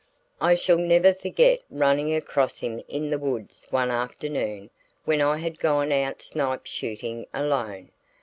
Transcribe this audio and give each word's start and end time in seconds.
I 0.41 0.55
shall 0.55 0.79
never 0.79 1.13
forget 1.13 1.61
running 1.69 2.11
across 2.15 2.57
him 2.57 2.81
in 2.87 3.11
the 3.11 3.19
woods 3.19 3.67
one 3.69 3.91
afternoon 3.91 4.71
when 5.05 5.21
I 5.21 5.37
had 5.37 5.59
gone 5.59 5.91
out 5.91 6.23
snipe 6.23 6.65
shooting 6.65 7.27
alone. 7.35 7.91